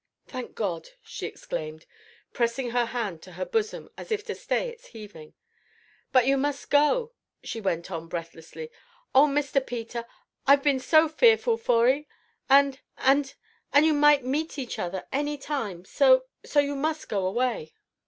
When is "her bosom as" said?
3.33-4.11